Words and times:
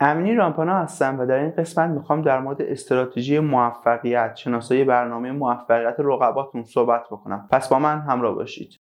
امینی 0.00 0.34
رامپانا 0.34 0.78
هستم 0.78 1.20
و 1.20 1.26
در 1.26 1.38
این 1.38 1.50
قسمت 1.50 1.90
می‌خوام 1.90 2.22
در 2.22 2.40
مورد 2.40 2.62
استراتژی 2.62 3.38
موفقیت 3.38 4.36
شناسایی 4.36 4.84
برنامه 4.84 5.32
موفقیت 5.32 5.94
رقباتون 5.98 6.64
صحبت 6.64 7.02
بکنم. 7.10 7.48
پس 7.52 7.68
با 7.68 7.78
من 7.78 8.00
همراه 8.00 8.34
باشید. 8.34 8.85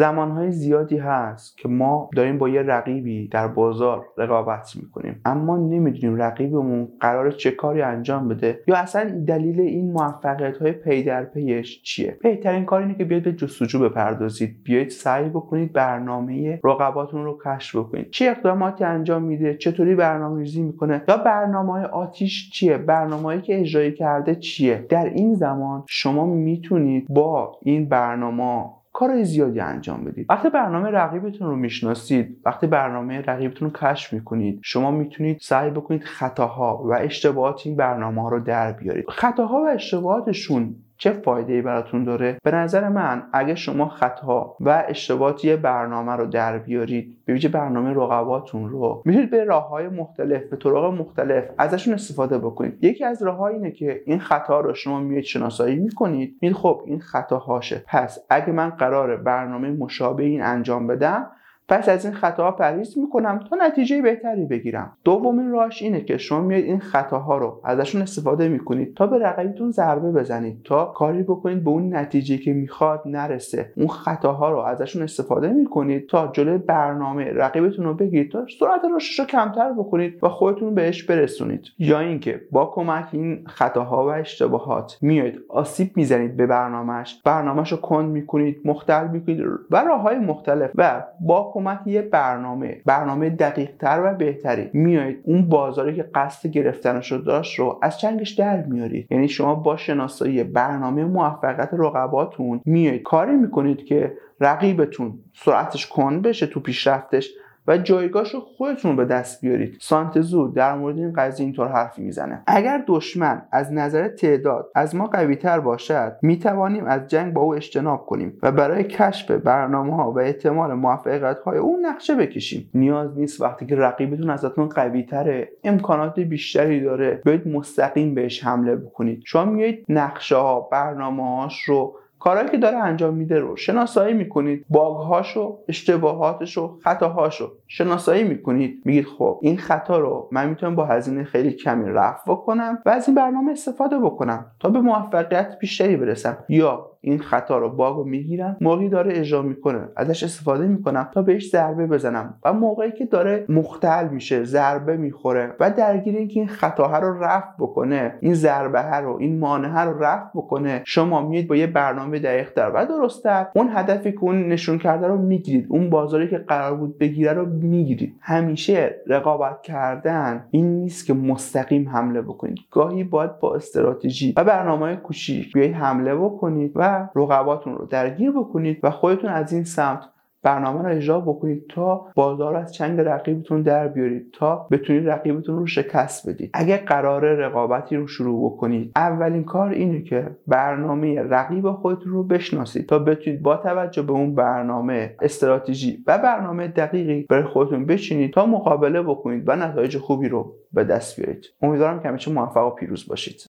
زمانهای 0.00 0.52
زیادی 0.52 0.96
هست 0.96 1.58
که 1.58 1.68
ما 1.68 2.10
داریم 2.16 2.38
با 2.38 2.48
یه 2.48 2.62
رقیبی 2.62 3.28
در 3.28 3.48
بازار 3.48 4.06
رقابت 4.16 4.76
می‌کنیم. 4.76 5.20
اما 5.24 5.56
نمی‌دونیم 5.56 6.22
رقیبمون 6.22 6.88
قرار 7.00 7.30
چه 7.30 7.50
کاری 7.50 7.82
انجام 7.82 8.28
بده 8.28 8.60
یا 8.66 8.76
اصلا 8.76 9.24
دلیل 9.26 9.60
این 9.60 9.92
موفقیت 9.92 10.56
های 10.56 10.72
پی 10.72 11.02
در 11.02 11.24
پیش 11.24 11.82
چیه. 11.82 12.18
بهترین 12.22 12.64
کار 12.64 12.82
اینه 12.82 12.94
که 12.94 13.04
بیاید 13.04 13.24
به 13.24 13.32
جستجو 13.32 13.78
بپردازید. 13.78 14.56
بیاید 14.64 14.88
سعی 14.88 15.28
بکنید 15.28 15.72
برنامه 15.72 16.60
رقباتون 16.64 17.24
رو 17.24 17.38
کشف 17.44 17.76
بکنید. 17.76 18.10
چه 18.10 18.24
اقداماتی 18.24 18.84
انجام 18.84 19.22
میده؟ 19.22 19.54
چطوری 19.54 19.94
برنامه 19.94 20.40
ریزی 20.40 20.62
می‌کنه؟ 20.62 21.02
یا 21.08 21.16
برنامه 21.16 21.72
های 21.72 21.84
آتیش 21.84 22.50
چیه؟ 22.50 22.78
برنامه‌ای 22.78 23.40
که 23.40 23.60
اجرایی 23.60 23.92
کرده 23.92 24.34
چیه؟ 24.34 24.86
در 24.88 25.04
این 25.04 25.34
زمان 25.34 25.84
شما 25.88 26.26
می‌تونید 26.26 27.06
با 27.08 27.58
این 27.62 27.88
برنامه 27.88 28.79
کار 29.00 29.22
زیادی 29.22 29.60
انجام 29.60 30.04
بدید. 30.04 30.26
وقتی 30.28 30.50
برنامه 30.50 30.90
رقیبتون 30.90 31.48
رو 31.48 31.56
می‌شناسید 31.56 32.36
وقتی 32.44 32.66
برنامه 32.66 33.20
رقیبتون 33.20 33.70
رو 33.70 33.74
کشف 33.80 34.12
می‌کنید 34.12 34.60
شما 34.62 34.90
می‌تونید 34.90 35.38
سعی 35.40 35.70
بکنید 35.70 36.04
خطاها 36.04 36.82
و 36.84 36.92
اشتباهات 36.92 37.62
این 37.64 37.76
برنامه 37.76 38.22
ها 38.22 38.28
رو 38.28 38.40
در 38.40 38.72
بیارید. 38.72 39.04
خطاها 39.08 39.62
و 39.62 39.68
اشتباهاتشون 39.74 40.74
چه 41.00 41.12
فایده 41.12 41.52
ای 41.52 41.62
براتون 41.62 42.04
داره؟ 42.04 42.38
به 42.44 42.50
نظر 42.50 42.88
من 42.88 43.22
اگه 43.32 43.54
شما 43.54 43.88
خطا 43.88 44.56
و 44.60 44.84
اشتباهات 44.88 45.44
یه 45.44 45.56
برنامه 45.56 46.12
رو 46.12 46.26
در 46.26 46.58
بیارید 46.58 47.16
به 47.24 47.32
ویژه 47.32 47.48
برنامه 47.48 47.90
رقباتون 47.90 48.68
رو 48.68 49.02
می‌تونید 49.04 49.30
به 49.30 49.44
راه 49.44 49.68
های 49.68 49.88
مختلف 49.88 50.44
به 50.44 50.56
طرق 50.56 50.84
مختلف 50.84 51.44
ازشون 51.58 51.94
استفاده 51.94 52.38
بکنید. 52.38 52.84
یکی 52.84 53.04
از 53.04 53.22
راه 53.22 53.42
اینه 53.42 53.70
که 53.70 54.02
این 54.06 54.18
خطا 54.18 54.60
رو 54.60 54.74
شما 54.74 55.00
میید 55.00 55.24
شناسایی 55.24 55.78
می‌کنید. 55.78 56.36
میگید 56.42 56.56
خب 56.56 56.82
این 56.86 57.00
خطا 57.00 57.38
هاشه 57.38 57.84
پس 57.86 58.18
اگه 58.30 58.52
من 58.52 58.70
قرار 58.70 59.16
برنامه 59.16 59.70
مشابه 59.70 60.22
این 60.22 60.42
انجام 60.42 60.86
بدم 60.86 61.30
پس 61.70 61.88
از 61.88 62.04
این 62.04 62.14
خطاها 62.14 62.50
پرهیز 62.50 62.98
می‌کنم 62.98 63.44
تا 63.50 63.56
نتیجه 63.56 64.02
بهتری 64.02 64.44
بگیرم. 64.44 64.92
دومین 65.04 65.50
راهش 65.50 65.82
اینه 65.82 66.00
که 66.00 66.18
شما 66.18 66.40
میاد 66.40 66.64
این 66.64 66.80
خطاها 66.80 67.38
رو 67.38 67.60
ازشون 67.64 68.02
استفاده 68.02 68.48
می‌کنید 68.48 68.94
تا 68.94 69.06
به 69.06 69.18
رقیبتون 69.18 69.70
ضربه 69.70 70.12
بزنید 70.12 70.62
تا 70.64 70.84
کاری 70.84 71.22
بکنید 71.22 71.64
به 71.64 71.70
اون 71.70 71.96
نتیجه 71.96 72.38
که 72.38 72.52
می‌خواد 72.52 73.02
نرسه. 73.06 73.72
اون 73.76 73.88
خطاها 73.88 74.50
رو 74.50 74.58
ازشون 74.58 75.02
استفاده 75.02 75.48
می‌کنید 75.48 76.08
تا 76.08 76.30
جلوی 76.32 76.58
برنامه 76.58 77.32
رقیبتون 77.32 77.84
رو 77.84 77.94
بگیرید 77.94 78.32
تا 78.32 78.46
سرعت 78.60 78.80
رشدش 78.94 79.18
رو 79.18 79.24
کمتر 79.24 79.72
بکنید 79.72 80.24
و 80.24 80.28
خودتون 80.28 80.74
بهش 80.74 81.02
برسونید. 81.02 81.64
یا 81.78 82.00
اینکه 82.00 82.40
با 82.50 82.66
کمک 82.66 83.08
این 83.12 83.44
خطاها 83.46 84.06
و 84.06 84.08
اشتباهات 84.08 84.98
میاید 85.00 85.40
آسیب 85.48 85.96
می‌زنید 85.96 86.36
به 86.36 86.46
برنامهش 86.46 87.20
برنامهش 87.24 87.72
رو 87.72 87.78
کند 87.78 88.10
می‌کنید 88.10 88.60
مختل 88.64 89.08
می‌کنید 89.08 89.40
و 89.70 89.76
راه 89.76 90.14
مختلف 90.14 90.70
و 90.74 91.02
با 91.20 91.52
کمک 91.60 91.80
یه 91.86 92.02
برنامه 92.02 92.80
برنامه 92.86 93.30
دقیق 93.30 93.70
تر 93.78 94.02
و 94.04 94.14
بهتری. 94.14 94.70
میایید 94.72 95.20
اون 95.24 95.48
بازاری 95.48 95.96
که 95.96 96.02
قصد 96.02 96.48
گرفتنش 96.48 97.12
رو 97.12 97.18
داشت 97.18 97.58
رو 97.58 97.78
از 97.82 97.98
چنگش 97.98 98.30
در 98.30 98.62
میارید. 98.62 99.06
یعنی 99.10 99.28
شما 99.28 99.54
با 99.54 99.76
شناسایی 99.76 100.44
برنامه 100.44 101.04
موفقیت 101.04 101.68
رقباتون 101.72 102.60
میایید. 102.64 103.02
کاری 103.02 103.36
می‌کنید 103.36 103.84
که 103.84 104.12
رقیبتون 104.40 105.18
سرعتش 105.34 105.86
کند 105.86 106.22
بشه 106.22 106.46
تو 106.46 106.60
پیشرفتش 106.60 107.30
و 107.66 107.78
جایگاهش 107.78 108.34
رو 108.34 108.40
خودتون 108.40 108.96
به 108.96 109.04
دست 109.04 109.40
بیارید. 109.40 109.76
سانتزو 109.80 110.48
در 110.48 110.74
مورد 110.74 110.98
این 110.98 111.12
قضیه 111.12 111.46
اینطور 111.46 111.68
حرفی 111.68 112.02
می‌زنه. 112.02 112.42
اگر 112.46 112.84
دشمن 112.86 113.42
از 113.52 113.72
نظر 113.72 114.08
تعداد 114.08 114.70
از 114.74 114.94
ما 114.94 115.06
قوی 115.06 115.36
تر 115.36 115.60
باشد 115.60 116.16
می 116.22 116.38
توانیم 116.38 116.84
از 116.84 117.06
جنگ 117.06 117.32
با 117.32 117.42
او 117.42 117.54
اجتناب 117.54 118.06
کنیم 118.06 118.38
و 118.42 118.52
برای 118.52 118.84
کشف 118.84 119.30
برنامه 119.30 119.96
ها 119.96 120.12
و 120.12 120.18
احتمال 120.18 120.74
موفقیت 120.74 121.38
های 121.38 121.58
او 121.58 121.78
نقشه 121.82 122.14
بکشیم. 122.14 122.70
نیاز 122.74 123.18
نیست 123.18 123.40
وقتی 123.40 123.66
که 123.66 123.76
رقیبتون 123.76 124.30
ازتون 124.30 124.68
قوی 124.68 125.02
تره 125.02 125.48
امکانات 125.64 126.20
بیشتری 126.20 126.80
داره 126.80 127.20
بیاید 127.24 127.48
مستقیم 127.48 128.14
بهش 128.14 128.44
حمله 128.44 128.76
بکنید. 128.76 129.22
شما 129.26 129.44
میایید 129.44 129.86
نقشه 129.88 130.36
ها 130.36 130.60
برنامه 130.60 131.36
هاش 131.36 131.62
رو 131.62 131.96
کارهایی 132.20 132.48
که 132.48 132.56
داره 132.56 132.76
انجام 132.76 133.14
میده 133.14 133.38
رو 133.38 133.56
شناسایی 133.56 134.14
می‌کنید. 134.14 134.66
باگهاشو 134.68 135.58
اشتباهاتشو 135.68 136.78
خطاهاشو 136.84 137.52
شناسایی 137.66 138.24
می‌کنید. 138.24 138.82
میگید 138.84 139.06
خب 139.06 139.38
این 139.42 139.56
خطا 139.56 139.98
رو 139.98 140.28
من 140.32 140.48
می‌تونم 140.48 140.76
با 140.76 140.84
هزینه 140.84 141.24
خیلی 141.24 141.52
کمی 141.52 141.90
رفع 141.90 142.32
بکنم 142.32 142.78
و 142.86 142.90
از 142.90 143.08
این 143.08 143.14
برنامه 143.14 143.52
استفاده 143.52 143.98
بکنم 143.98 144.46
تا 144.60 144.68
به 144.68 144.80
موفقیت 144.80 145.56
بیشتری 145.60 145.96
برسم. 145.96 146.38
یا 146.48 146.86
این 147.02 147.18
خطا 147.18 147.58
رو 147.58 147.70
باگ 147.70 147.96
رو 147.96 148.04
می‌گیرم 148.04 148.56
موقعی 148.60 148.88
داره 148.88 149.18
اجرا 149.18 149.42
می‌کنه. 149.42 149.88
ازش 149.96 150.22
استفاده 150.22 150.66
می‌کنم 150.66 151.10
تا 151.14 151.22
بهش 151.22 151.50
ضربه 151.50 151.86
بزنم. 151.86 152.34
و 152.44 152.52
موقعی 152.52 152.92
که 152.92 153.04
داره 153.04 153.44
مختل 153.48 154.08
میشه 154.08 154.44
ضربه 154.44 154.96
می‌خوره 154.96 155.54
و 155.60 155.70
درگیر 155.70 156.16
اینکه 156.16 156.40
این 156.40 156.48
خطاها 156.48 156.98
رو 156.98 157.24
رفع 157.24 157.52
بکنه 157.58 158.14
این 158.20 158.34
ضربه 158.34 158.96
رو 158.96 159.16
این 159.20 159.38
مانعه 159.38 159.80
رو 159.80 160.04
رفع 160.04 160.28
بکنه 160.34 160.82
شما 160.84 161.28
میید 161.28 161.48
با 161.48 161.56
یه 161.56 161.66
برنامه 161.66 162.09
دقیقتر 162.18 162.70
و 162.74 162.86
درستتر. 162.86 163.46
اون 163.54 163.68
هدفی 163.72 164.12
که 164.12 164.18
اون 164.20 164.48
نشون 164.48 164.78
کرده 164.78 165.06
رو 165.06 165.18
می‌گیرید. 165.18 165.66
اون 165.68 165.90
بازاری 165.90 166.28
که 166.28 166.38
قرار 166.38 166.76
بود 166.76 166.98
بگیره 166.98 167.32
رو 167.32 167.46
می‌گیرید. 167.46 168.16
همیشه 168.20 168.96
رقابت 169.06 169.62
کردن 169.62 170.44
این 170.50 170.80
نیست 170.80 171.06
که 171.06 171.14
مستقیم 171.14 171.88
حمله 171.88 172.22
بکنید. 172.22 172.58
گاهی 172.70 173.04
باید 173.04 173.38
با 173.38 173.54
استراتژی 173.54 174.34
و 174.36 174.44
برنامه 174.44 174.96
کوچیک 174.96 175.52
بیاید 175.52 175.74
حمله 175.74 176.14
بکنید 176.14 176.72
و 176.74 177.08
رقباتون 177.14 177.74
رو 177.74 177.86
درگیر 177.86 178.30
بکنید 178.30 178.80
و 178.82 178.90
خودتون 178.90 179.30
از 179.30 179.52
این 179.52 179.64
سمت 179.64 180.00
برنامه 180.42 180.82
رو 180.82 180.96
اجرا 180.96 181.20
بکنید 181.20 181.66
تا 181.68 182.06
بازار 182.14 182.56
از 182.56 182.74
چنگ 182.74 183.00
رقیبتون 183.00 183.62
در 183.62 183.88
بیارید 183.88 184.30
تا 184.32 184.66
بتونید 184.70 185.08
رقیبتون 185.08 185.58
رو 185.58 185.66
شکست 185.66 186.28
بدید. 186.28 186.50
اگه 186.54 186.76
قرار 186.76 187.34
رقابتی 187.34 187.96
رو 187.96 188.06
شروع 188.06 188.52
بکنید 188.52 188.92
اولین 188.96 189.44
کار 189.44 189.70
اینه 189.70 190.02
که 190.02 190.36
برنامه 190.46 191.22
رقیب 191.22 191.70
خودتون 191.70 192.12
رو 192.12 192.24
بشناسید 192.24 192.88
تا 192.88 192.98
بتونید 192.98 193.42
با 193.42 193.56
توجه 193.56 194.02
به 194.02 194.12
اون 194.12 194.34
برنامه 194.34 195.16
استراتژی 195.22 196.04
و 196.06 196.18
برنامه 196.18 196.68
دقیقی 196.68 197.26
برای 197.30 197.44
خودتون 197.44 197.86
بچینید 197.86 198.32
تا 198.32 198.46
مقابله 198.46 199.02
بکنید 199.02 199.48
و 199.48 199.56
نتایج 199.56 199.98
خوبی 199.98 200.28
رو 200.28 200.54
به 200.72 200.84
دست 200.84 201.20
بیارید. 201.20 201.44
امیدوارم 201.62 202.00
که 202.00 202.08
همیشه 202.08 202.32
موفق 202.32 202.66
و 202.66 202.70
پیروز 202.70 203.08
باشید. 203.08 203.40